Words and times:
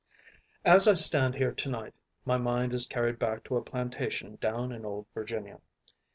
As 0.65 0.87
I 0.87 0.95
stand 0.95 1.35
here 1.35 1.51
to 1.51 1.69
night, 1.69 1.93
my 2.25 2.35
mind 2.35 2.73
is 2.73 2.87
carried 2.87 3.19
back 3.19 3.43
to 3.43 3.57
a 3.57 3.61
plantation 3.61 4.35
down 4.37 4.71
in 4.71 4.83
"Old 4.83 5.05
Virginia." 5.13 5.61